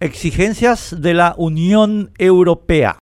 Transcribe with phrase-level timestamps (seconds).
[0.00, 2.96] Exigencias de la Unión Europea.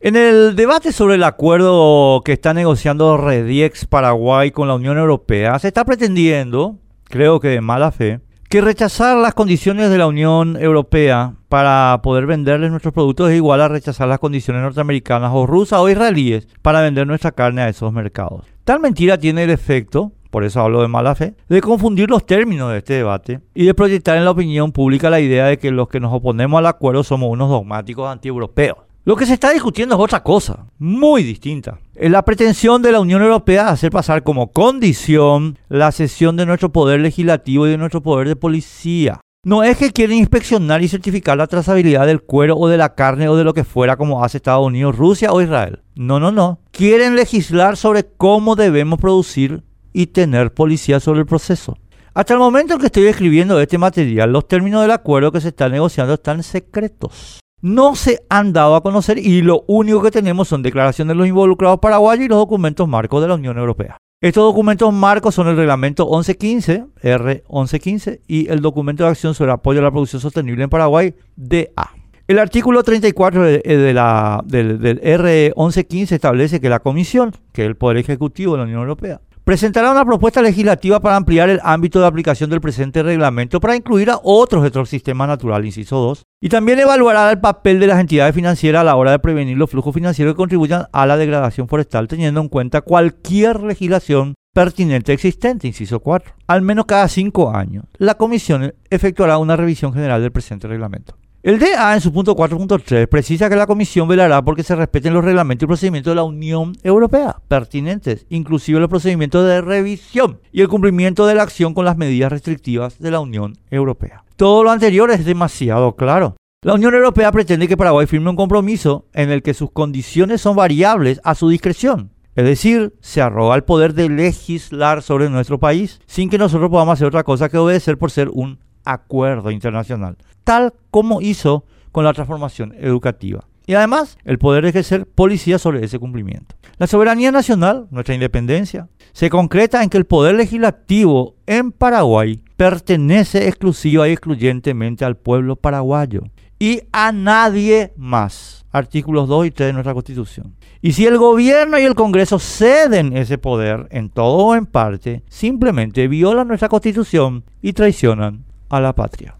[0.00, 5.56] En el debate sobre el acuerdo que está negociando Rediex Paraguay con la Unión Europea,
[5.60, 8.18] se está pretendiendo, creo que de mala fe,
[8.48, 13.60] que rechazar las condiciones de la Unión Europea para poder venderles nuestros productos es igual
[13.60, 17.92] a rechazar las condiciones norteamericanas o rusas o israelíes para vender nuestra carne a esos
[17.92, 18.44] mercados.
[18.64, 22.70] Tal mentira tiene el efecto por eso hablo de mala fe, de confundir los términos
[22.70, 25.88] de este debate y de proyectar en la opinión pública la idea de que los
[25.88, 28.78] que nos oponemos al acuerdo somos unos dogmáticos antieuropeos.
[29.04, 31.78] Lo que se está discutiendo es otra cosa, muy distinta.
[31.94, 36.46] Es la pretensión de la Unión Europea de hacer pasar como condición la cesión de
[36.46, 39.20] nuestro poder legislativo y de nuestro poder de policía.
[39.42, 43.26] No es que quieren inspeccionar y certificar la trazabilidad del cuero o de la carne
[43.30, 45.80] o de lo que fuera como hace Estados Unidos, Rusia o Israel.
[45.94, 46.60] No, no, no.
[46.70, 49.62] Quieren legislar sobre cómo debemos producir
[49.92, 51.76] y tener policía sobre el proceso.
[52.12, 55.48] Hasta el momento en que estoy escribiendo este material, los términos del acuerdo que se
[55.48, 57.40] está negociando están secretos.
[57.62, 61.28] No se han dado a conocer y lo único que tenemos son declaraciones de los
[61.28, 63.96] involucrados paraguayos y los documentos marcos de la Unión Europea.
[64.22, 69.80] Estos documentos marcos son el reglamento 1115, R1115, y el documento de acción sobre apoyo
[69.80, 71.94] a la producción sostenible en Paraguay, DA.
[72.28, 77.76] El artículo 34 de, la, del, del R1115 establece que la Comisión, que es el
[77.76, 82.06] Poder Ejecutivo de la Unión Europea, presentará una propuesta legislativa para ampliar el ámbito de
[82.06, 86.48] aplicación del presente reglamento para incluir a otros de otro sistema natural, inciso 2, y
[86.48, 89.92] también evaluará el papel de las entidades financieras a la hora de prevenir los flujos
[89.92, 95.98] financieros que contribuyan a la degradación forestal, teniendo en cuenta cualquier legislación pertinente existente, inciso
[95.98, 96.32] 4.
[96.46, 101.16] Al menos cada cinco años, la Comisión efectuará una revisión general del presente reglamento.
[101.42, 105.24] El DA en su punto 4.3 precisa que la Comisión velará porque se respeten los
[105.24, 110.68] reglamentos y procedimientos de la Unión Europea pertinentes, inclusive los procedimientos de revisión y el
[110.68, 114.22] cumplimiento de la acción con las medidas restrictivas de la Unión Europea.
[114.36, 116.36] Todo lo anterior es demasiado claro.
[116.60, 120.56] La Unión Europea pretende que Paraguay firme un compromiso en el que sus condiciones son
[120.56, 122.10] variables a su discreción.
[122.36, 126.92] Es decir, se arroga el poder de legislar sobre nuestro país sin que nosotros podamos
[126.92, 132.12] hacer otra cosa que obedecer por ser un acuerdo internacional, tal como hizo con la
[132.12, 133.44] transformación educativa.
[133.66, 136.56] Y además, el poder de ejercer policía sobre ese cumplimiento.
[136.78, 143.46] La soberanía nacional, nuestra independencia, se concreta en que el poder legislativo en Paraguay pertenece
[143.46, 146.22] exclusiva y excluyentemente al pueblo paraguayo
[146.58, 148.64] y a nadie más.
[148.72, 150.54] Artículos 2 y 3 de nuestra Constitución.
[150.82, 155.22] Y si el gobierno y el Congreso ceden ese poder en todo o en parte,
[155.28, 159.36] simplemente violan nuestra Constitución y traicionan a la patria.